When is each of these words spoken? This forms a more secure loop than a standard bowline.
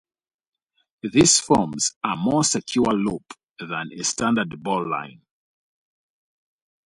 This 1.03 1.39
forms 1.39 1.95
a 2.03 2.15
more 2.15 2.43
secure 2.43 2.91
loop 2.91 3.35
than 3.59 3.91
a 3.93 4.03
standard 4.03 4.49
bowline. 4.63 5.21